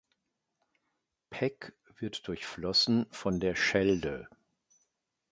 [1.29, 4.27] Pecq wird durchflossen von der Schelde.